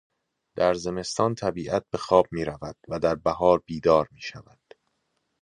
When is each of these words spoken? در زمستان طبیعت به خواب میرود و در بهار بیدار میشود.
در 0.55 0.73
زمستان 0.73 1.35
طبیعت 1.35 1.85
به 1.91 1.97
خواب 1.97 2.27
میرود 2.31 2.75
و 2.87 2.99
در 2.99 3.15
بهار 3.15 3.63
بیدار 3.67 4.07
میشود. 4.11 4.59